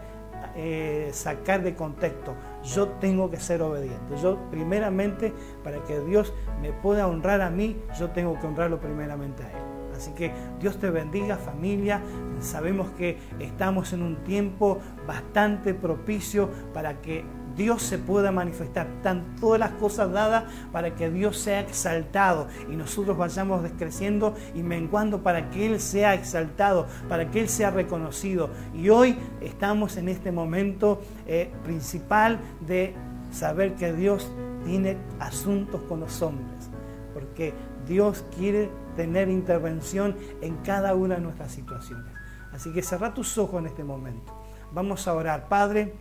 [0.55, 2.33] eh, sacar de contexto.
[2.63, 4.15] Yo tengo que ser obediente.
[4.21, 9.43] Yo primeramente, para que Dios me pueda honrar a mí, yo tengo que honrarlo primeramente
[9.43, 9.64] a Él.
[9.95, 12.01] Así que Dios te bendiga familia.
[12.39, 17.23] Sabemos que estamos en un tiempo bastante propicio para que
[17.55, 18.87] Dios se pueda manifestar.
[18.87, 24.63] Están todas las cosas dadas para que Dios sea exaltado y nosotros vayamos descreciendo y
[24.63, 28.49] menguando para que Él sea exaltado, para que Él sea reconocido.
[28.73, 32.93] Y hoy estamos en este momento eh, principal de
[33.31, 34.29] saber que Dios
[34.65, 36.69] tiene asuntos con los hombres,
[37.13, 37.53] porque
[37.87, 42.13] Dios quiere tener intervención en cada una de nuestras situaciones.
[42.53, 44.33] Así que cerra tus ojos en este momento.
[44.71, 45.47] Vamos a orar.
[45.47, 45.93] Padre,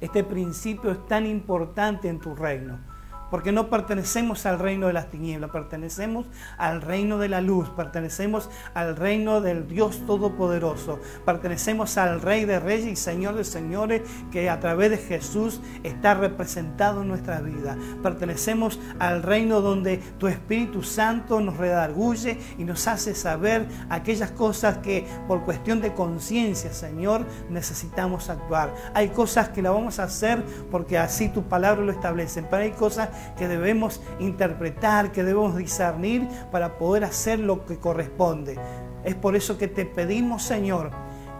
[0.00, 2.78] este principio es tan importante en tu reino
[3.30, 6.26] porque no pertenecemos al reino de las tinieblas, pertenecemos
[6.58, 12.60] al reino de la luz, pertenecemos al reino del Dios Todopoderoso, pertenecemos al Rey de
[12.60, 17.76] Reyes y Señor de Señores que a través de Jesús está representado en nuestra vida.
[18.02, 24.78] Pertenecemos al reino donde tu Espíritu Santo nos redarguye y nos hace saber aquellas cosas
[24.78, 28.74] que por cuestión de conciencia, Señor, necesitamos actuar.
[28.94, 32.72] Hay cosas que la vamos a hacer porque así tu palabra lo establece, pero hay
[32.72, 38.56] cosas que debemos interpretar, que debemos discernir para poder hacer lo que corresponde.
[39.04, 40.90] Es por eso que te pedimos, Señor,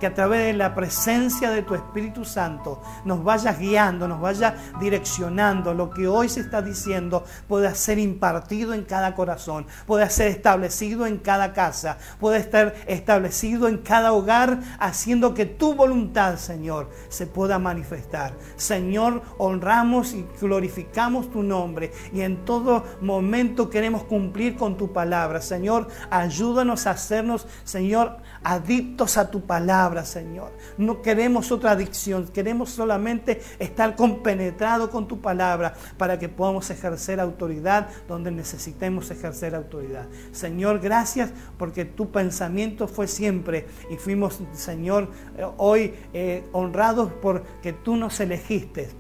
[0.01, 4.57] que a través de la presencia de tu Espíritu Santo nos vayas guiando, nos vaya
[4.81, 5.75] direccionando.
[5.75, 11.07] Lo que hoy se está diciendo pueda ser impartido en cada corazón, pueda ser establecido
[11.07, 17.27] en cada casa, puede estar establecido en cada hogar, haciendo que tu voluntad, Señor, se
[17.27, 18.35] pueda manifestar.
[18.57, 25.41] Señor, honramos y glorificamos tu nombre y en todo momento queremos cumplir con tu palabra.
[25.41, 30.53] Señor, ayúdanos a hacernos, Señor, adictos a tu palabra Señor.
[30.79, 37.19] No queremos otra adicción, queremos solamente estar compenetrados con tu palabra para que podamos ejercer
[37.19, 40.07] autoridad donde necesitemos ejercer autoridad.
[40.31, 47.73] Señor, gracias porque tu pensamiento fue siempre y fuimos, Señor, eh, hoy eh, honrados porque
[47.73, 48.91] tú nos elegiste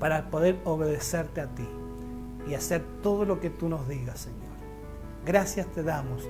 [0.00, 1.68] para poder obedecerte a ti
[2.48, 4.40] y hacer todo lo que tú nos digas, Señor.
[5.24, 6.26] Gracias te damos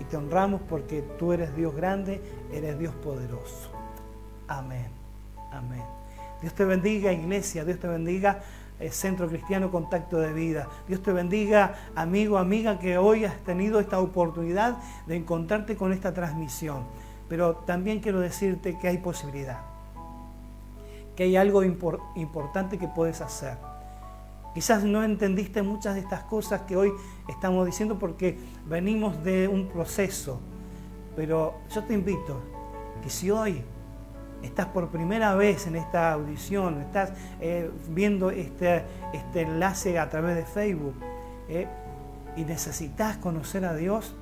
[0.00, 2.20] y te honramos porque tú eres Dios grande,
[2.52, 3.70] eres Dios poderoso.
[4.48, 4.88] Amén.
[5.52, 5.82] Amén.
[6.40, 7.64] Dios te bendiga, iglesia.
[7.64, 8.40] Dios te bendiga,
[8.80, 10.68] eh, Centro Cristiano Contacto de Vida.
[10.88, 16.12] Dios te bendiga, amigo, amiga, que hoy has tenido esta oportunidad de encontrarte con esta
[16.12, 16.82] transmisión.
[17.28, 19.60] Pero también quiero decirte que hay posibilidad,
[21.16, 23.56] que hay algo importante que puedes hacer
[24.54, 26.92] Quizás no entendiste muchas de estas cosas que hoy
[27.28, 30.40] estamos diciendo porque venimos de un proceso.
[31.16, 32.40] Pero yo te invito
[33.02, 33.62] que si hoy
[34.42, 40.36] estás por primera vez en esta audición, estás eh, viendo este, este, enlace a través
[40.36, 40.94] de Facebook
[41.48, 41.66] eh,
[42.36, 44.14] y necesitas conocer a Dios,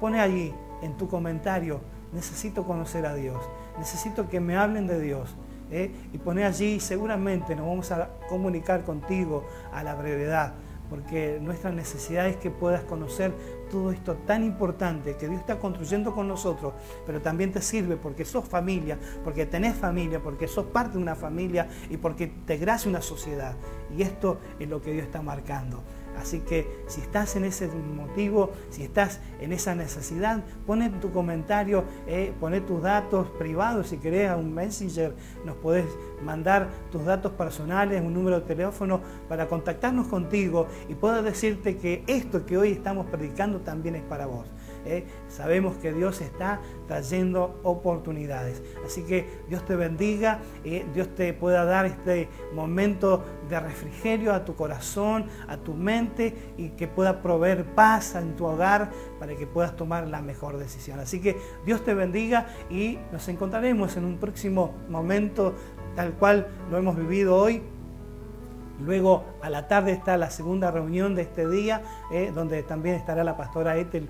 [0.00, 0.52] pone allí
[0.82, 1.80] en tu comentario,
[2.12, 3.38] necesito conocer a Dios,
[3.78, 5.36] necesito que me hablen de Dios.
[5.70, 5.90] ¿Eh?
[6.12, 10.54] y pone allí, seguramente nos vamos a comunicar contigo a la brevedad,
[10.90, 13.32] porque nuestra necesidad es que puedas conocer
[13.70, 16.74] todo esto tan importante que Dios está construyendo con nosotros,
[17.06, 21.14] pero también te sirve porque sos familia, porque tenés familia, porque sos parte de una
[21.14, 23.54] familia y porque te gracia una sociedad.
[23.96, 25.82] Y esto es lo que Dios está marcando.
[26.18, 31.84] Así que si estás en ese motivo, si estás en esa necesidad, pone tu comentario,
[32.06, 33.88] eh, pone tus datos privados.
[33.88, 35.86] Si querés a un messenger, nos podés
[36.22, 42.04] mandar tus datos personales, un número de teléfono para contactarnos contigo y puedo decirte que
[42.06, 44.46] esto que hoy estamos predicando también es para vos.
[44.84, 45.06] ¿Eh?
[45.28, 48.62] Sabemos que Dios está trayendo oportunidades.
[48.84, 50.84] Así que Dios te bendiga, ¿eh?
[50.94, 56.70] Dios te pueda dar este momento de refrigerio a tu corazón, a tu mente y
[56.70, 61.00] que pueda proveer paz en tu hogar para que puedas tomar la mejor decisión.
[61.00, 65.54] Así que Dios te bendiga y nos encontraremos en un próximo momento
[65.94, 67.62] tal cual lo hemos vivido hoy
[68.80, 73.24] Luego a la tarde está la segunda reunión de este día, eh, donde también estará
[73.24, 74.08] la pastora Ethel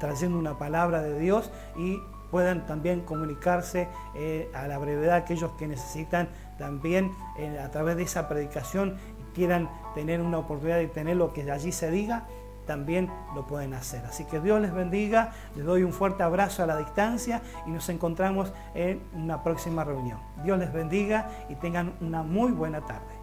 [0.00, 2.00] trayendo una palabra de Dios y
[2.30, 8.02] puedan también comunicarse eh, a la brevedad aquellos que necesitan también eh, a través de
[8.02, 12.26] esa predicación y quieran tener una oportunidad de tener lo que allí se diga,
[12.66, 14.04] también lo pueden hacer.
[14.06, 17.88] Así que Dios les bendiga, les doy un fuerte abrazo a la distancia y nos
[17.88, 20.18] encontramos en una próxima reunión.
[20.42, 23.15] Dios les bendiga y tengan una muy buena tarde.